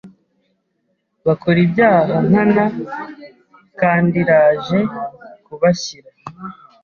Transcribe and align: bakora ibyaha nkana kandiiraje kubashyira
bakora 1.27 1.57
ibyaha 1.65 2.15
nkana 2.27 2.65
kandiiraje 3.79 4.79
kubashyira 5.45 6.09